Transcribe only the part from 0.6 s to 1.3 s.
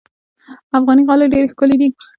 افغاني غالۍ